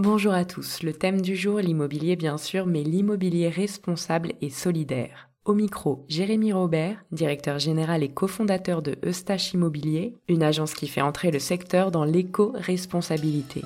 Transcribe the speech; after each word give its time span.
Bonjour 0.00 0.32
à 0.32 0.44
tous, 0.44 0.82
le 0.82 0.92
thème 0.92 1.20
du 1.20 1.36
jour, 1.36 1.60
l'immobilier 1.60 2.16
bien 2.16 2.36
sûr, 2.36 2.66
mais 2.66 2.82
l'immobilier 2.82 3.48
responsable 3.48 4.32
et 4.40 4.50
solidaire. 4.50 5.30
Au 5.44 5.54
micro, 5.54 6.04
Jérémy 6.08 6.52
Robert, 6.52 7.04
directeur 7.12 7.60
général 7.60 8.02
et 8.02 8.08
cofondateur 8.08 8.82
de 8.82 8.96
Eustache 9.06 9.52
Immobilier, 9.52 10.16
une 10.26 10.42
agence 10.42 10.74
qui 10.74 10.88
fait 10.88 11.00
entrer 11.00 11.30
le 11.30 11.38
secteur 11.38 11.92
dans 11.92 12.02
l'éco-responsabilité. 12.02 13.62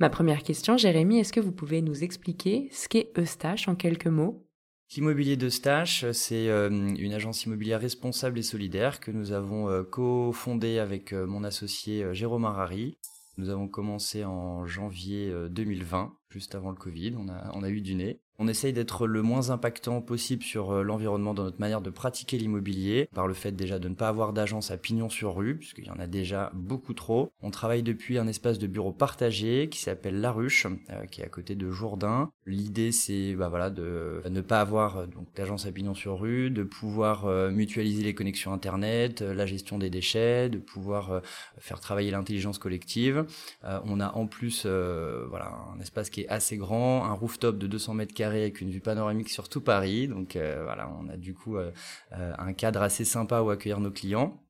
Ma 0.00 0.08
première 0.08 0.42
question, 0.44 0.78
Jérémy, 0.78 1.18
est-ce 1.18 1.34
que 1.34 1.40
vous 1.40 1.52
pouvez 1.52 1.82
nous 1.82 2.02
expliquer 2.02 2.70
ce 2.72 2.88
qu'est 2.88 3.10
Eustache 3.18 3.68
en 3.68 3.74
quelques 3.74 4.06
mots? 4.06 4.47
L'immobilier 4.96 5.36
de 5.36 5.50
Stache, 5.50 6.10
c'est 6.12 6.48
euh, 6.48 6.70
une 6.70 7.12
agence 7.12 7.44
immobilière 7.44 7.80
responsable 7.80 8.38
et 8.38 8.42
solidaire 8.42 9.00
que 9.00 9.10
nous 9.10 9.32
avons 9.32 9.68
euh, 9.68 9.82
co-fondée 9.82 10.78
avec 10.78 11.12
euh, 11.12 11.26
mon 11.26 11.44
associé 11.44 12.14
Jérôme 12.14 12.46
Harari. 12.46 12.96
Nous 13.36 13.50
avons 13.50 13.68
commencé 13.68 14.24
en 14.24 14.66
janvier 14.66 15.32
2020, 15.50 16.16
juste 16.30 16.54
avant 16.54 16.70
le 16.70 16.76
Covid, 16.76 17.14
on 17.18 17.28
a, 17.28 17.52
on 17.54 17.62
a 17.62 17.68
eu 17.68 17.82
du 17.82 17.94
nez. 17.94 18.20
On 18.40 18.46
essaye 18.46 18.72
d'être 18.72 19.08
le 19.08 19.20
moins 19.20 19.50
impactant 19.50 20.00
possible 20.00 20.44
sur 20.44 20.70
euh, 20.70 20.82
l'environnement 20.84 21.34
dans 21.34 21.42
notre 21.42 21.58
manière 21.58 21.80
de 21.80 21.90
pratiquer 21.90 22.38
l'immobilier, 22.38 23.08
par 23.12 23.26
le 23.26 23.34
fait 23.34 23.50
déjà 23.50 23.80
de 23.80 23.88
ne 23.88 23.94
pas 23.94 24.06
avoir 24.06 24.32
d'agence 24.32 24.70
à 24.70 24.76
pignon 24.76 25.08
sur 25.08 25.34
rue, 25.34 25.56
puisqu'il 25.56 25.86
y 25.86 25.90
en 25.90 25.98
a 25.98 26.06
déjà 26.06 26.52
beaucoup 26.54 26.94
trop. 26.94 27.32
On 27.42 27.50
travaille 27.50 27.82
depuis 27.82 28.16
un 28.16 28.28
espace 28.28 28.60
de 28.60 28.68
bureau 28.68 28.92
partagé 28.92 29.68
qui 29.68 29.80
s'appelle 29.80 30.20
La 30.20 30.30
Ruche, 30.30 30.68
euh, 30.90 31.06
qui 31.06 31.20
est 31.20 31.24
à 31.24 31.28
côté 31.28 31.56
de 31.56 31.68
Jourdain. 31.72 32.30
L'idée 32.46 32.92
c'est 32.92 33.34
bah 33.34 33.48
voilà 33.48 33.70
de 33.70 34.22
ne 34.30 34.40
pas 34.40 34.60
avoir 34.60 34.98
euh, 34.98 35.06
d'agence 35.34 35.66
à 35.66 35.72
pignon 35.72 35.94
sur 35.94 36.20
rue, 36.20 36.50
de 36.50 36.62
pouvoir 36.62 37.26
mutualiser 37.50 38.04
les 38.04 38.14
connexions 38.14 38.52
internet, 38.52 39.20
la 39.20 39.46
gestion 39.46 39.78
des 39.78 39.90
déchets, 39.90 40.48
de 40.48 40.58
pouvoir 40.58 41.22
faire 41.58 41.80
travailler 41.80 42.10
l'intelligence 42.10 42.58
collective. 42.58 43.24
on 43.62 44.00
a 44.00 44.12
en 44.14 44.26
plus 44.26 44.66
voilà 44.66 45.52
un 45.74 45.80
espace 45.80 46.10
qui 46.10 46.22
est 46.22 46.28
assez 46.28 46.56
grand, 46.56 47.04
un 47.04 47.12
rooftop 47.12 47.58
de 47.58 47.66
200 47.66 47.94
mètres 47.94 48.14
carrés 48.14 48.27
avec 48.36 48.60
une 48.60 48.70
vue 48.70 48.80
panoramique 48.80 49.28
sur 49.28 49.48
tout 49.48 49.60
Paris. 49.60 50.08
Donc 50.08 50.36
euh, 50.36 50.62
voilà, 50.64 50.90
on 51.00 51.08
a 51.08 51.16
du 51.16 51.34
coup 51.34 51.56
euh, 51.56 51.70
euh, 52.12 52.32
un 52.38 52.52
cadre 52.52 52.82
assez 52.82 53.04
sympa 53.04 53.40
où 53.40 53.50
accueillir 53.50 53.80
nos 53.80 53.90
clients 53.90 54.40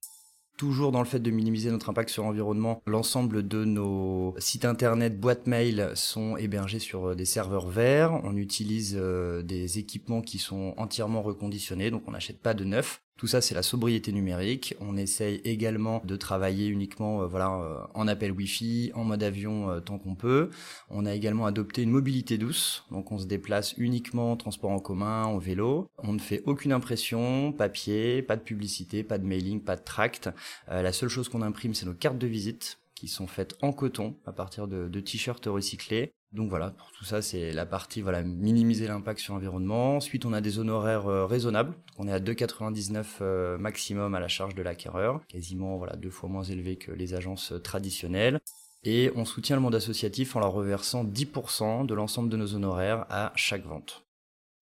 toujours 0.57 0.91
dans 0.91 0.98
le 0.98 1.07
fait 1.07 1.21
de 1.21 1.31
minimiser 1.31 1.71
notre 1.71 1.89
impact 1.89 2.11
sur 2.11 2.25
l'environnement, 2.25 2.83
l'ensemble 2.84 3.47
de 3.47 3.65
nos 3.65 4.34
sites 4.39 4.65
internet, 4.65 5.21
boîtes 5.21 5.47
mail 5.47 5.93
sont 5.95 6.37
hébergés 6.37 6.81
sur 6.81 7.15
des 7.15 7.27
serveurs 7.27 7.69
verts. 7.69 8.21
On 8.25 8.37
utilise 8.37 8.97
des 8.97 9.79
équipements 9.79 10.21
qui 10.21 10.39
sont 10.39 10.75
entièrement 10.77 11.23
reconditionnés, 11.23 11.93
donc 11.93 12.03
on 12.09 12.11
n'achète 12.11 12.41
pas 12.41 12.55
de 12.55 12.65
neuf. 12.65 13.01
Tout 13.19 13.27
ça, 13.27 13.41
c'est 13.41 13.56
la 13.56 13.64
sobriété 13.64 14.12
numérique. 14.12 14.77
On 14.80 14.97
essaye 14.97 15.41
également 15.42 16.00
de 16.05 16.14
travailler 16.14 16.69
uniquement 16.69 17.22
euh, 17.22 17.27
voilà, 17.27 17.52
euh, 17.52 17.80
en 17.94 18.06
appel 18.06 18.30
Wi-Fi, 18.30 18.92
en 18.94 19.02
mode 19.02 19.25
avion 19.25 19.70
euh, 19.70 19.80
tant 19.80 19.98
qu'on 19.98 20.14
peut. 20.14 20.50
On 20.88 21.05
a 21.05 21.12
également 21.12 21.44
adopté 21.44 21.83
une 21.83 21.91
mobilité 21.91 22.38
douce. 22.38 22.84
Donc 22.92 23.10
on 23.10 23.19
se 23.19 23.27
déplace 23.27 23.75
uniquement 23.77 24.30
en 24.30 24.36
transport 24.36 24.70
en 24.70 24.78
commun, 24.78 25.25
en 25.25 25.38
vélo. 25.38 25.88
On 25.98 26.12
ne 26.12 26.20
fait 26.20 26.44
aucune 26.47 26.70
impression, 26.70 27.50
papier, 27.50 28.22
pas 28.22 28.36
de 28.36 28.42
publicité, 28.42 29.02
pas 29.02 29.19
de 29.19 29.27
mailing, 29.27 29.60
pas 29.60 29.75
de 29.75 29.82
tract. 29.82 30.30
la 30.69 30.92
seule 30.92 31.08
chose 31.08 31.28
qu'on 31.28 31.42
imprime, 31.42 31.75
c'est 31.75 31.86
nos 31.86 31.94
cartes 31.94 32.19
de 32.19 32.28
visite 32.28 32.78
qui 32.94 33.08
sont 33.08 33.27
faites 33.27 33.56
en 33.62 33.72
coton 33.72 34.14
à 34.27 34.32
partir 34.32 34.69
de, 34.69 34.86
de 34.86 35.00
t-shirts 35.00 35.47
recyclés. 35.47 36.12
Donc 36.33 36.51
voilà, 36.51 36.71
pour 36.71 36.91
tout 36.93 37.05
ça, 37.05 37.23
c'est 37.23 37.53
la 37.53 37.65
partie 37.65 38.03
voilà 38.03 38.23
minimiser 38.23 38.87
l'impact 38.87 39.21
sur 39.21 39.33
l'environnement. 39.34 39.97
Ensuite, 39.97 40.27
on 40.27 40.34
a 40.34 40.43
des 40.43 40.59
honoraires 40.59 41.07
euh, 41.07 41.25
raisonnables. 41.25 41.75
On 41.97 42.07
est 42.07 42.12
à 42.12 42.21
2,99 42.21 43.05
euh, 43.23 43.59
maximum 43.59 44.15
à 44.15 44.21
la 44.21 44.29
charge 44.29 44.55
de 44.55 44.62
l'acquéreur, 44.62 45.23
quasiment 45.29 45.79
voilà 45.79 45.97
deux 45.97 46.11
fois 46.11 46.29
moins 46.29 46.43
élevé 46.43 46.77
que 46.77 46.93
les 46.93 47.15
agences 47.15 47.53
euh, 47.53 47.59
traditionnelles. 47.59 48.41
Et 48.84 49.11
on 49.17 49.25
soutient 49.25 49.56
le 49.56 49.62
monde 49.62 49.75
associatif 49.75 50.37
en 50.37 50.41
leur 50.41 50.53
reversant 50.53 51.05
10% 51.05 51.87
de 51.87 51.94
l'ensemble 51.94 52.28
de 52.28 52.37
nos 52.37 52.55
honoraires 52.55 53.06
à 53.09 53.33
chaque 53.34 53.65
vente. 53.65 54.05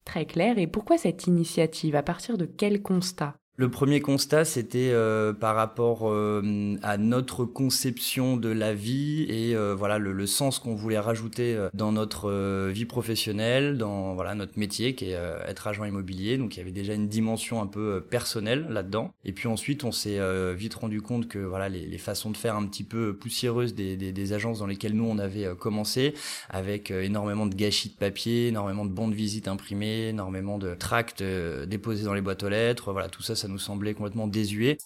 Très 0.05 0.25
clair. 0.25 0.59
Et 0.59 0.69
pourquoi 0.69 0.99
cette 0.99 1.27
initiative? 1.27 1.97
À 1.97 2.03
partir 2.03 2.39
de 2.39 2.47
quel 2.47 2.81
constat? 2.81 3.35
Le 3.59 3.71
premier 3.71 4.01
constat, 4.01 4.45
c'était 4.45 4.91
euh, 4.93 5.33
par 5.33 5.57
rapport 5.57 6.11
euh, 6.11 6.77
à 6.83 6.99
notre 6.99 7.47
conception 7.47 8.37
de 8.37 8.51
la 8.51 8.75
vie 8.75 9.25
et 9.31 9.57
euh, 9.57 9.75
voilà 9.75 9.97
le, 9.99 10.13
le, 10.13 10.27
sens 10.27 10.59
qu'on 10.59 10.75
voulait 10.75 10.99
rajouter 10.99 11.59
dans 11.73 11.91
notre 11.93 12.69
vie 12.69 12.85
professionnelle, 12.85 13.79
dans 13.79 14.15
voilà 14.15 14.35
notre 14.35 14.59
métier 14.59 14.95
qui 14.95 15.07
est 15.07 15.19
être 15.47 15.69
agent 15.69 15.85
immobilier. 15.85 16.37
Donc 16.37 16.57
il 16.57 16.59
y 16.59 16.61
avait 16.61 16.73
déjà 16.73 16.93
une 16.93 17.09
dimension 17.09 17.63
un 17.63 17.67
peu 17.67 18.05
personnelle 18.11 18.67
là-dedans. 18.69 19.15
Et 19.25 19.33
puis 19.33 19.49
ensuite, 19.49 19.85
on 19.85 19.93
s'est 19.93 20.19
vite 20.55 20.75
rendu 20.75 21.01
compte 21.01 21.29
que 21.29 21.39
voilà 21.39 21.69
les, 21.69 21.87
les, 21.87 21.99
façons 21.99 22.31
de 22.31 22.37
faire 22.37 22.57
un 22.57 22.67
petit 22.67 22.85
peu 22.85 23.17
poussiéreuses 23.17 23.75
des, 23.75 23.97
des, 23.97 24.13
des, 24.13 24.33
agences 24.33 24.59
dans 24.59 24.67
lesquelles 24.67 24.95
nous 24.95 25.09
on 25.09 25.19
avait 25.19 25.49
commencé, 25.59 26.15
avec 26.51 26.91
énormément 26.91 27.47
de 27.47 27.55
gâchis 27.55 27.91
de 27.91 27.95
papier, 27.95 28.49
énormément 28.49 28.85
de 28.85 28.91
bons 28.91 29.09
de 29.09 29.15
visite 29.15 29.49
imprimés, 29.49 30.09
énormément 30.09 30.59
de 30.59 30.75
tracts 30.75 31.23
déposés 31.23 32.05
dans 32.05 32.15
les 32.15 32.21
boîtes 32.21 32.43
aux 32.43 32.51
lettres. 32.51 32.93
Voilà 32.93 33.09
tout 33.09 33.23
ça, 33.23 33.35
ça 33.35 33.46
nous 33.49 33.59
semblait 33.59 33.95
complètement 33.95 34.27
désuet. 34.27 34.79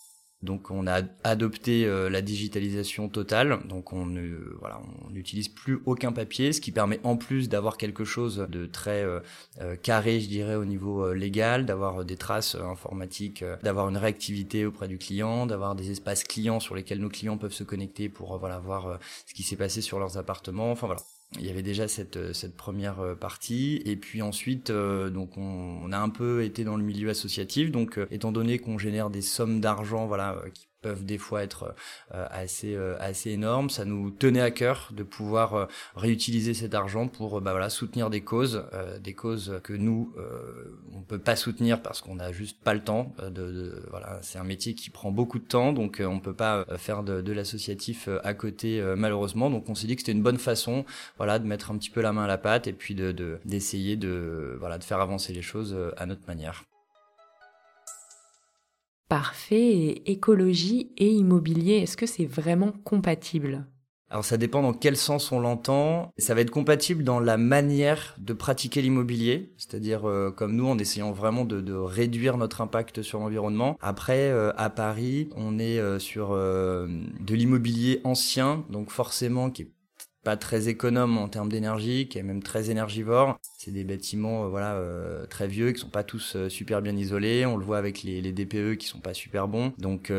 Donc 0.42 0.70
on 0.70 0.86
a 0.86 1.02
adopté 1.22 1.84
euh, 1.84 2.08
la 2.08 2.22
digitalisation 2.22 3.10
totale, 3.10 3.60
donc 3.68 3.92
on 3.92 4.06
ne 4.06 4.56
voilà, 4.58 4.80
n'utilise 5.10 5.48
plus 5.48 5.82
aucun 5.84 6.12
papier, 6.12 6.54
ce 6.54 6.62
qui 6.62 6.72
permet 6.72 6.98
en 7.04 7.18
plus 7.18 7.50
d'avoir 7.50 7.76
quelque 7.76 8.06
chose 8.06 8.46
de 8.48 8.64
très 8.64 9.04
euh, 9.04 9.20
euh, 9.60 9.76
carré, 9.76 10.18
je 10.18 10.28
dirais, 10.28 10.54
au 10.54 10.64
niveau 10.64 11.12
légal, 11.12 11.66
d'avoir 11.66 12.06
des 12.06 12.16
traces 12.16 12.54
informatiques, 12.54 13.44
d'avoir 13.62 13.90
une 13.90 13.98
réactivité 13.98 14.64
auprès 14.64 14.88
du 14.88 14.96
client, 14.96 15.44
d'avoir 15.44 15.74
des 15.74 15.90
espaces 15.90 16.24
clients 16.24 16.60
sur 16.60 16.74
lesquels 16.74 17.00
nos 17.00 17.10
clients 17.10 17.36
peuvent 17.36 17.52
se 17.52 17.64
connecter 17.64 18.08
pour 18.08 18.38
voilà 18.38 18.58
voir 18.60 18.98
ce 19.26 19.34
qui 19.34 19.42
s'est 19.42 19.56
passé 19.56 19.82
sur 19.82 19.98
leurs 19.98 20.16
appartements. 20.16 20.72
Enfin 20.72 20.86
voilà, 20.86 21.02
il 21.38 21.46
y 21.46 21.50
avait 21.50 21.62
déjà 21.62 21.86
cette, 21.86 22.16
euh, 22.16 22.32
cette 22.32 22.56
première 22.56 23.00
euh, 23.00 23.14
partie. 23.14 23.82
Et 23.84 23.96
puis 23.96 24.22
ensuite 24.22 24.70
euh, 24.70 25.10
donc 25.10 25.36
on, 25.36 25.80
on, 25.82 25.92
a 25.92 25.98
un 25.98 26.08
peu 26.08 26.42
été 26.42 26.64
dans 26.64 26.76
le 26.76 26.82
milieu 26.82 27.08
associatif. 27.10 27.70
Donc 27.70 28.00
étant 28.10 28.32
donné 28.32 28.58
qu'on 28.58 28.78
génère 28.78 29.10
des 29.10 29.22
sommes 29.22 29.60
d'argent 29.60 30.06
voilà 30.06 30.36
peuvent 30.80 31.04
des 31.04 31.18
fois 31.18 31.42
être 31.42 31.74
euh, 32.14 32.26
assez 32.30 32.74
euh, 32.74 32.96
assez 33.00 33.30
énormes. 33.30 33.70
Ça 33.70 33.84
nous 33.84 34.10
tenait 34.10 34.40
à 34.40 34.50
cœur 34.50 34.90
de 34.92 35.02
pouvoir 35.02 35.54
euh, 35.54 35.66
réutiliser 35.94 36.54
cet 36.54 36.74
argent 36.74 37.08
pour 37.08 37.40
bah 37.40 37.52
voilà 37.52 37.70
soutenir 37.70 38.10
des 38.10 38.22
causes, 38.22 38.64
des 39.00 39.14
causes 39.14 39.60
que 39.62 39.72
nous 39.72 40.12
on 40.94 41.02
peut 41.02 41.18
pas 41.18 41.36
soutenir 41.36 41.82
parce 41.82 42.00
qu'on 42.00 42.16
n'a 42.16 42.32
juste 42.32 42.60
pas 42.62 42.74
le 42.74 42.80
temps. 42.80 43.14
De, 43.18 43.28
de 43.30 43.86
voilà, 43.90 44.18
c'est 44.22 44.38
un 44.38 44.44
métier 44.44 44.74
qui 44.74 44.90
prend 44.90 45.10
beaucoup 45.10 45.38
de 45.38 45.44
temps, 45.44 45.72
donc 45.72 46.02
on 46.04 46.20
peut 46.20 46.34
pas 46.34 46.64
faire 46.76 47.02
de, 47.02 47.20
de 47.20 47.32
l'associatif 47.32 48.08
à 48.22 48.34
côté 48.34 48.82
malheureusement. 48.96 49.50
Donc 49.50 49.68
on 49.68 49.74
s'est 49.74 49.86
dit 49.86 49.96
que 49.96 50.02
c'était 50.02 50.12
une 50.12 50.22
bonne 50.22 50.38
façon, 50.38 50.84
voilà, 51.16 51.38
de 51.38 51.46
mettre 51.46 51.70
un 51.70 51.78
petit 51.78 51.90
peu 51.90 52.00
la 52.00 52.12
main 52.12 52.24
à 52.24 52.28
la 52.28 52.38
pâte 52.38 52.66
et 52.66 52.72
puis 52.72 52.94
de 52.94 53.12
d'essayer 53.44 53.96
de, 53.96 54.08
de 54.08 54.56
voilà 54.58 54.78
de 54.78 54.84
faire 54.84 55.00
avancer 55.00 55.32
les 55.32 55.42
choses 55.42 55.76
à 55.96 56.06
notre 56.06 56.26
manière 56.26 56.64
parfait 59.10 60.02
écologie 60.06 60.92
et 60.96 61.08
immobilier, 61.08 61.78
est-ce 61.78 61.96
que 61.96 62.06
c'est 62.06 62.26
vraiment 62.26 62.72
compatible? 62.84 63.66
Alors 64.08 64.24
ça 64.24 64.36
dépend 64.36 64.62
dans 64.62 64.72
quel 64.72 64.96
sens 64.96 65.32
on 65.32 65.40
l'entend. 65.40 66.10
Ça 66.16 66.34
va 66.34 66.40
être 66.40 66.50
compatible 66.50 67.02
dans 67.02 67.18
la 67.18 67.36
manière 67.36 68.16
de 68.18 68.32
pratiquer 68.32 68.82
l'immobilier, 68.82 69.52
c'est-à-dire 69.56 70.08
euh, 70.08 70.30
comme 70.30 70.54
nous 70.54 70.66
en 70.66 70.78
essayant 70.78 71.10
vraiment 71.10 71.44
de, 71.44 71.72
réduire 71.72 72.36
notre 72.36 72.60
impact 72.60 73.02
sur 73.02 73.18
l'environnement. 73.18 73.76
Après, 73.80 74.30
euh, 74.30 74.52
à 74.56 74.70
Paris, 74.70 75.28
on 75.36 75.58
est 75.58 75.78
euh, 75.78 75.98
sur 75.98 76.30
de 76.30 77.34
l'immobilier 77.34 78.00
ancien, 78.04 78.64
donc 78.70 78.90
forcément 78.90 79.50
qui 79.50 79.62
est 79.62 79.70
pas 80.22 80.36
très 80.36 80.68
économe 80.68 81.18
en 81.18 81.28
termes 81.28 81.48
d'énergie, 81.48 82.08
qui 82.08 82.18
est 82.18 82.22
même 82.22 82.42
très 82.42 82.70
énergivore. 82.70 83.38
C'est 83.58 83.70
des 83.70 83.84
bâtiments 83.84 84.44
euh, 84.44 84.48
voilà 84.48 84.74
euh, 84.74 85.26
très 85.26 85.48
vieux 85.48 85.72
qui 85.72 85.80
sont 85.80 85.88
pas 85.88 86.04
tous 86.04 86.36
euh, 86.36 86.48
super 86.48 86.82
bien 86.82 86.96
isolés. 86.96 87.46
On 87.46 87.56
le 87.56 87.64
voit 87.64 87.78
avec 87.78 88.02
les, 88.02 88.20
les 88.20 88.32
DPE 88.32 88.76
qui 88.76 88.86
sont 88.86 89.00
pas 89.00 89.14
super 89.14 89.48
bons. 89.48 89.72
Donc 89.78 90.12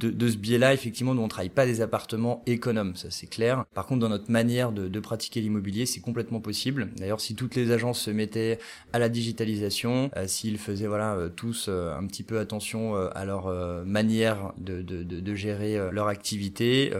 de, 0.00 0.28
ce 0.28 0.36
biais-là, 0.36 0.72
effectivement, 0.72 1.14
nous 1.14 1.22
on 1.22 1.28
travaille 1.28 1.50
pas 1.50 1.66
des 1.66 1.80
appartements 1.80 2.42
économes, 2.46 2.96
ça 2.96 3.10
c'est 3.10 3.26
clair. 3.26 3.64
Par 3.74 3.86
contre, 3.86 4.00
dans 4.00 4.08
notre 4.08 4.30
manière 4.30 4.72
de, 4.72 5.00
pratiquer 5.00 5.40
l'immobilier, 5.40 5.86
c'est 5.86 6.00
complètement 6.00 6.40
possible. 6.40 6.90
D'ailleurs, 6.96 7.20
si 7.20 7.34
toutes 7.34 7.54
les 7.54 7.70
agences 7.70 8.00
se 8.00 8.10
mettaient 8.10 8.58
à 8.92 8.98
la 8.98 9.08
digitalisation, 9.08 10.10
euh, 10.16 10.26
s'ils 10.26 10.58
faisaient 10.58 10.86
voilà 10.86 11.14
euh, 11.14 11.28
tous 11.30 11.66
euh, 11.68 11.96
un 11.96 12.06
petit 12.06 12.22
peu 12.22 12.38
attention 12.38 12.94
à 12.94 13.24
leur 13.24 13.46
manière 13.84 14.52
de, 14.58 15.34
gérer 15.34 15.90
leur 15.90 16.08
activité, 16.08 16.92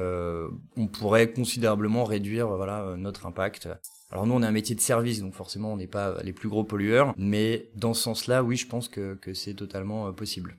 on 0.76 0.86
pourrait 0.86 1.32
considérablement 1.32 2.04
réduire 2.04 2.48
voilà 2.48 2.94
notre 2.96 3.26
impact. 3.26 3.68
Alors 4.10 4.26
nous, 4.26 4.34
on 4.34 4.42
est 4.42 4.46
un 4.46 4.52
métier 4.52 4.74
de 4.74 4.80
service, 4.80 5.20
donc 5.20 5.34
forcément, 5.34 5.72
on 5.72 5.76
n'est 5.76 5.86
pas 5.86 6.16
les 6.22 6.32
plus 6.32 6.48
gros 6.48 6.64
pollueurs, 6.64 7.14
mais 7.16 7.70
dans 7.76 7.94
ce 7.94 8.02
sens-là, 8.02 8.42
oui, 8.42 8.56
je 8.56 8.66
pense 8.66 8.88
que, 8.88 9.14
que 9.14 9.34
c'est 9.34 9.54
totalement 9.54 10.12
possible. 10.12 10.56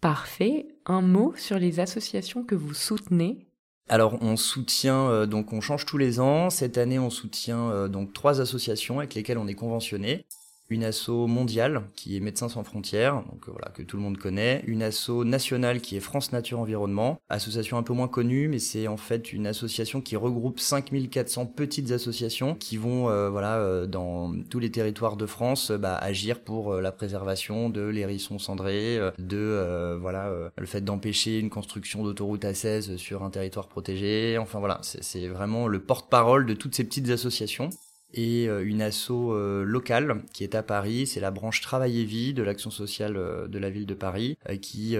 Parfait. 0.00 0.68
Un 0.84 1.00
mot 1.02 1.34
sur 1.36 1.58
les 1.58 1.80
associations 1.80 2.44
que 2.44 2.54
vous 2.54 2.74
soutenez? 2.74 3.46
Alors 3.88 4.18
on 4.20 4.36
soutient 4.36 5.08
euh, 5.08 5.26
donc 5.26 5.52
on 5.52 5.60
change 5.60 5.86
tous 5.86 5.98
les 5.98 6.18
ans. 6.20 6.50
Cette 6.50 6.76
année 6.76 6.98
on 6.98 7.10
soutient 7.10 7.70
euh, 7.70 7.88
donc 7.88 8.12
trois 8.12 8.40
associations 8.40 8.98
avec 8.98 9.14
lesquelles 9.14 9.38
on 9.38 9.46
est 9.46 9.54
conventionné. 9.54 10.26
Une 10.68 10.84
asso 10.84 11.26
mondiale 11.26 11.82
qui 11.94 12.16
est 12.16 12.20
Médecins 12.20 12.48
sans 12.48 12.64
frontières, 12.64 13.14
donc 13.14 13.48
euh, 13.48 13.52
voilà 13.52 13.70
que 13.72 13.82
tout 13.82 13.96
le 13.96 14.02
monde 14.02 14.18
connaît, 14.18 14.62
une 14.66 14.82
asso 14.82 15.24
nationale 15.24 15.80
qui 15.80 15.96
est 15.96 16.00
France 16.00 16.32
Nature 16.32 16.58
Environnement, 16.58 17.20
association 17.28 17.78
un 17.78 17.82
peu 17.82 17.92
moins 17.92 18.08
connue, 18.08 18.48
mais 18.48 18.58
c'est 18.58 18.88
en 18.88 18.96
fait 18.96 19.32
une 19.32 19.46
association 19.46 20.00
qui 20.00 20.16
regroupe 20.16 20.58
5400 20.58 21.46
petites 21.46 21.92
associations 21.92 22.54
qui 22.54 22.76
vont 22.76 23.08
euh, 23.08 23.30
voilà 23.30 23.56
euh, 23.58 23.86
dans 23.86 24.32
tous 24.50 24.58
les 24.58 24.70
territoires 24.70 25.16
de 25.16 25.26
France 25.26 25.70
bah, 25.70 25.96
agir 25.96 26.40
pour 26.40 26.74
la 26.74 26.92
préservation 26.92 27.70
de 27.70 27.82
l'hérisson 27.82 28.38
cendré, 28.38 28.98
de 29.18 29.96
voilà 30.00 30.30
le 30.56 30.66
fait 30.66 30.80
d'empêcher 30.80 31.38
une 31.38 31.50
construction 31.50 32.02
d'autoroute 32.02 32.44
à 32.44 32.54
16 32.54 32.96
sur 32.96 33.22
un 33.22 33.30
territoire 33.30 33.68
protégé, 33.68 34.36
enfin 34.38 34.58
voilà 34.58 34.80
c'est 34.82 35.28
vraiment 35.28 35.68
le 35.68 35.80
porte-parole 35.80 36.46
de 36.46 36.54
toutes 36.54 36.74
ces 36.74 36.84
petites 36.84 37.10
associations 37.10 37.70
et 38.16 38.48
euh, 38.48 38.66
une 38.66 38.82
asso 38.82 39.10
euh, 39.10 39.62
locale 39.64 40.22
qui 40.32 40.42
est 40.42 40.54
à 40.54 40.62
Paris, 40.62 41.06
c'est 41.06 41.20
la 41.20 41.30
branche 41.30 41.60
Travail 41.60 42.00
et 42.00 42.04
Vie 42.04 42.32
de 42.34 42.42
l'action 42.42 42.70
sociale 42.70 43.16
euh, 43.16 43.46
de 43.46 43.58
la 43.58 43.70
ville 43.70 43.86
de 43.86 43.94
Paris, 43.94 44.38
qui 44.62 44.96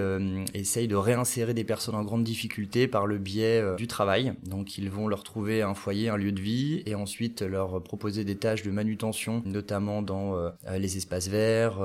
essaye 0.53 0.87
de 0.87 0.95
réinsérer 0.95 1.53
des 1.53 1.63
personnes 1.63 1.95
en 1.95 2.03
grande 2.03 2.23
difficulté 2.23 2.87
par 2.87 3.07
le 3.07 3.17
biais 3.17 3.63
du 3.77 3.87
travail. 3.87 4.33
Donc 4.45 4.77
ils 4.77 4.89
vont 4.89 5.07
leur 5.07 5.23
trouver 5.23 5.61
un 5.61 5.73
foyer, 5.73 6.09
un 6.09 6.17
lieu 6.17 6.31
de 6.31 6.39
vie, 6.39 6.83
et 6.85 6.95
ensuite 6.95 7.41
leur 7.41 7.81
proposer 7.81 8.23
des 8.23 8.35
tâches 8.35 8.63
de 8.63 8.71
manutention, 8.71 9.41
notamment 9.45 10.01
dans 10.01 10.51
les 10.71 10.97
espaces 10.97 11.27
verts, 11.27 11.79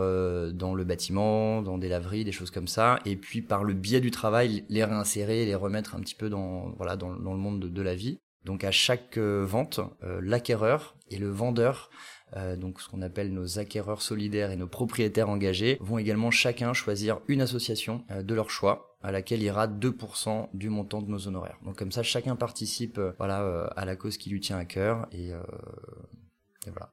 dans 0.52 0.74
le 0.74 0.84
bâtiment, 0.84 1.62
dans 1.62 1.78
des 1.78 1.88
laveries, 1.88 2.24
des 2.24 2.32
choses 2.32 2.50
comme 2.50 2.68
ça, 2.68 2.98
et 3.06 3.16
puis 3.16 3.40
par 3.40 3.64
le 3.64 3.72
biais 3.72 4.00
du 4.00 4.10
travail 4.10 4.64
les 4.68 4.84
réinsérer, 4.84 5.46
les 5.46 5.54
remettre 5.54 5.94
un 5.94 6.00
petit 6.00 6.16
peu 6.16 6.28
dans 6.28 6.74
voilà 6.76 6.96
dans, 6.96 7.10
le 7.10 7.38
monde 7.38 7.60
de 7.60 7.82
la 7.82 7.94
vie. 7.94 8.18
Donc 8.44 8.64
à 8.64 8.70
chaque 8.70 9.18
euh, 9.18 9.44
vente, 9.44 9.80
euh, 10.02 10.20
l'acquéreur 10.22 10.96
et 11.10 11.16
le 11.16 11.30
vendeur, 11.30 11.90
euh, 12.36 12.56
donc 12.56 12.80
ce 12.80 12.88
qu'on 12.88 13.02
appelle 13.02 13.32
nos 13.32 13.58
acquéreurs 13.58 14.02
solidaires 14.02 14.50
et 14.50 14.56
nos 14.56 14.66
propriétaires 14.66 15.28
engagés, 15.28 15.78
vont 15.80 15.98
également 15.98 16.30
chacun 16.30 16.72
choisir 16.72 17.20
une 17.28 17.40
association 17.40 18.04
de 18.10 18.34
leur 18.34 18.50
choix 18.50 18.96
à 19.02 19.12
laquelle 19.12 19.42
ira 19.42 19.66
2% 19.66 20.48
du 20.54 20.70
montant 20.70 21.02
de 21.02 21.10
nos 21.10 21.28
honoraires. 21.28 21.58
Donc 21.64 21.76
comme 21.76 21.92
ça, 21.92 22.02
chacun 22.02 22.36
participe 22.36 23.00
voilà, 23.18 23.66
à 23.76 23.84
la 23.84 23.96
cause 23.96 24.16
qui 24.16 24.30
lui 24.30 24.40
tient 24.40 24.56
à 24.56 24.64
cœur 24.64 25.06
et, 25.12 25.28
et 25.28 26.70
voilà. 26.70 26.90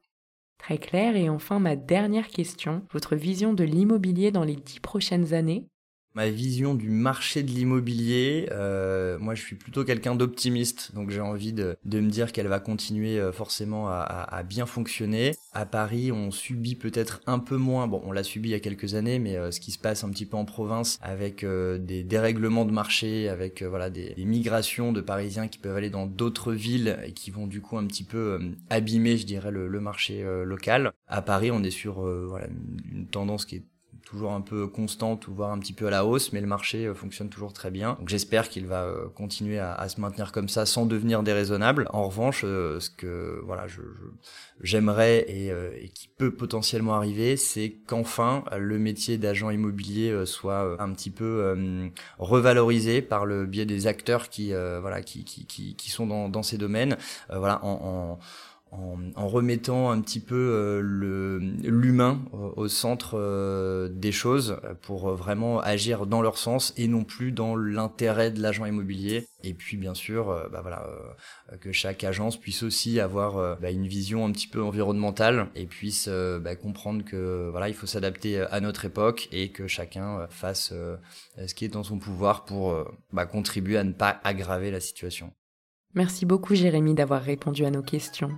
Très 0.58 0.78
clair. 0.78 1.16
Et 1.16 1.30
enfin, 1.30 1.60
ma 1.60 1.76
dernière 1.76 2.28
question, 2.28 2.84
votre 2.92 3.16
vision 3.16 3.54
de 3.54 3.64
l'immobilier 3.64 4.32
dans 4.32 4.44
les 4.44 4.56
dix 4.56 4.80
prochaines 4.80 5.34
années? 5.34 5.68
Ma 6.16 6.28
vision 6.32 6.74
du 6.74 6.90
marché 6.90 7.44
de 7.44 7.52
l'immobilier, 7.52 8.50
euh, 8.52 9.20
moi 9.20 9.36
je 9.36 9.44
suis 9.44 9.56
plutôt 9.56 9.84
quelqu'un 9.84 10.16
d'optimiste, 10.16 10.92
donc 10.96 11.12
j'ai 11.12 11.22
envie 11.22 11.54
de, 11.54 11.78
me 11.86 12.10
dire 12.10 12.32
qu'elle 12.32 12.48
va 12.48 12.60
continuer 12.60 13.20
euh, 13.20 13.32
forcément 13.32 13.90
à, 13.90 14.44
bien 14.44 14.66
fonctionner. 14.66 15.36
À 15.54 15.68
Paris, 15.68 16.12
on 16.12 16.32
subit 16.32 16.76
peut-être 16.76 17.22
un 17.28 17.38
peu 17.38 17.58
moins, 17.58 17.88
bon 17.88 18.02
on 18.06 18.12
l'a 18.12 18.24
subi 18.24 18.50
il 18.50 18.52
y 18.54 18.56
a 18.56 18.60
quelques 18.60 18.96
années, 18.96 19.20
mais 19.20 19.38
euh, 19.38 19.52
ce 19.52 19.60
qui 19.60 19.72
se 19.72 19.78
passe 19.78 20.04
un 20.04 20.10
petit 20.10 20.26
peu 20.26 20.36
en 20.36 20.46
province 20.46 20.98
avec 21.04 21.46
des 21.46 22.04
dérèglements 22.04 22.66
de 22.66 22.72
marché, 22.72 23.30
avec 23.30 23.62
voilà 23.62 23.92
des, 23.92 24.16
migrations 24.18 24.92
de 24.92 25.02
Parisiens 25.02 25.48
qui 25.48 25.60
peuvent 25.60 25.78
aller 25.78 25.92
dans 25.92 26.08
d'autres 26.08 26.54
villes 26.54 26.98
et 27.06 27.12
qui 27.12 27.30
vont 27.30 27.46
du 27.46 27.62
coup 27.62 27.78
un 27.78 27.86
petit 27.86 28.04
peu 28.04 28.40
abîmer, 28.72 29.16
je 29.18 29.28
dirais, 29.28 29.52
le, 29.52 29.80
marché 29.80 30.26
local. 30.44 30.92
À 31.08 31.22
Paris, 31.22 31.52
on 31.52 31.64
est 31.64 31.70
sur 31.70 32.08
une 32.08 33.08
tendance 33.08 33.46
qui 33.46 33.58
est 33.58 33.64
toujours 34.06 34.32
un 34.32 34.42
peu 34.42 34.68
constante 34.68 35.28
ou 35.28 35.34
voire 35.34 35.52
un 35.52 35.60
petit 35.60 35.74
peu 35.74 35.88
à 35.88 35.90
la 35.90 36.06
hausse, 36.06 36.34
mais 36.34 36.42
le 36.42 36.48
marché 36.48 36.86
euh, 36.86 36.94
fonctionne 36.94 37.30
toujours 37.30 37.54
très 37.54 37.72
bien. 37.72 37.96
Donc 38.00 38.10
j'espère 38.10 38.50
qu'il 38.50 38.66
va 38.68 38.84
euh, 38.84 39.08
continuer 39.10 39.60
à, 39.60 39.88
se 39.90 40.00
maintenir 40.00 40.32
comme 40.32 40.50
ça 40.50 40.66
sans 40.66 40.86
devenir 40.86 41.24
déraisonnable. 41.24 41.88
En 41.92 42.06
revanche, 42.08 42.42
euh, 42.44 42.80
ce 42.80 42.90
que 42.90 43.42
voilà, 43.46 43.68
je, 43.68 43.82
j'aimerais 44.62 45.26
et, 45.28 45.90
qui 45.94 46.08
peut 46.08 46.32
potentiellement 46.32 46.96
arriver, 46.96 47.38
c'est 47.38 47.76
qu'enfin 47.88 48.44
le 48.58 48.78
métier 48.78 49.18
d'agent 49.18 49.50
immobilier 49.50 50.26
soit 50.26 50.82
un 50.82 50.92
petit 50.94 51.10
peu 51.10 51.92
revalorisé 52.18 53.02
par 53.02 53.26
le 53.26 53.46
biais 53.46 53.66
des 53.66 53.88
acteurs 53.88 54.30
qui 54.30 54.52
voilà 54.52 55.02
qui, 55.02 55.24
qui, 55.24 55.76
qui, 55.76 55.90
sont 55.90 56.08
dans, 56.08 56.30
dans 56.30 56.44
ces 56.44 56.58
domaines. 56.58 56.98
voilà 57.30 57.64
en, 57.64 58.18
en 58.18 58.20
en, 58.72 59.28
remettant 59.28 59.90
un 59.90 60.00
petit 60.02 60.20
peu 60.20 60.36
euh, 60.36 61.40
l'humain 61.64 62.20
au, 62.60 62.68
centre 62.68 63.18
euh, 63.18 63.90
des 63.90 64.12
choses 64.12 64.60
pour 64.82 65.12
vraiment 65.12 65.60
agir 65.60 66.06
dans 66.06 66.22
leur 66.22 66.38
sens 66.38 66.74
et 66.78 66.88
non 66.88 67.04
plus 67.04 67.32
dans 67.32 67.56
l'intérêt 67.56 68.32
de 68.32 68.42
l'agent 68.42 68.66
immobilier. 68.66 69.26
Et 69.44 69.54
puis 69.54 69.78
bien 69.78 69.94
sûr, 69.94 70.30
euh, 70.30 70.48
bah 70.50 70.64
que 71.62 71.72
chaque 71.72 72.04
agence 72.04 72.38
puisse 72.38 72.64
aussi 72.64 73.00
avoir 73.00 73.58
bah, 73.60 73.72
une 73.72 73.88
vision 73.88 74.26
un 74.26 74.32
petit 74.32 74.48
peu 74.48 74.62
environnementale 74.62 75.48
et 75.56 75.66
puisse 75.66 76.08
bah, 76.08 76.56
comprendre 76.56 77.04
que 77.04 77.50
voilà, 77.50 77.70
il 77.70 77.76
faut 77.76 77.88
s'adapter 77.88 78.40
à 78.40 78.60
notre 78.60 78.86
époque 78.86 79.30
et 79.32 79.50
que 79.50 79.68
chacun 79.68 80.28
fasse 80.30 80.74
ce 81.38 81.54
qui 81.54 81.66
est 81.66 81.70
dans 81.70 81.84
son 81.84 81.98
pouvoir 81.98 82.46
pour 82.46 82.76
contribuer 83.32 83.78
à 83.78 83.84
ne 83.84 83.94
pas 83.94 84.20
aggraver 84.24 84.72
la 84.72 84.80
situation. 84.80 85.32
Merci 85.96 86.26
beaucoup 86.26 86.54
Jérémy 86.54 86.94
d'avoir 86.94 87.22
répondu 87.24 87.66
à 87.66 87.72
nos 87.72 87.82
questions. 87.82 88.38